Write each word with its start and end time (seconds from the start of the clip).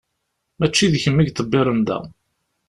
Mačči 0.59 0.91
d 0.93 0.95
kemm 1.03 1.21
i 1.21 1.23
iḍebbiren 1.27 1.79
da. 1.87 1.97